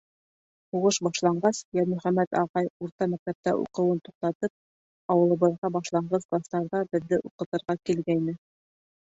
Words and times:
Һуғыш 0.75 0.97
башланғас, 1.07 1.57
Йәрмөхәмәт 1.77 2.37
ағай, 2.39 2.69
урта 2.87 3.07
мәктәптә 3.13 3.53
уҡыуын 3.65 4.01
туҡтатып, 4.09 4.51
ауылыбыҙға 5.17 5.73
башланғыс 5.77 6.27
кластарҙа 6.33 6.83
беҙҙе 6.97 7.21
уҡытырға 7.31 7.81
килгәйне. 7.91 8.37